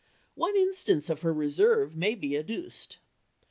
[0.33, 2.97] One instance of her reserve may be adduced.